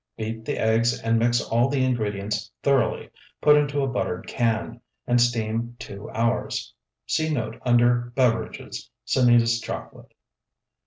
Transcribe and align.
Beat 0.17 0.45
the 0.45 0.57
eggs 0.57 0.99
and 0.99 1.19
mix 1.19 1.39
all 1.39 1.69
the 1.69 1.83
ingredients 1.85 2.49
thoroughly. 2.63 3.11
Put 3.39 3.55
into 3.55 3.83
a 3.83 3.87
buttered 3.87 4.25
can, 4.25 4.81
and 5.05 5.21
steam 5.21 5.75
two 5.77 6.09
hours. 6.09 6.73
See 7.05 7.31
note 7.31 7.61
under 7.67 8.11
"Beverages, 8.15 8.89
Sanitas 9.05 9.61
Chocolate." 9.61 10.11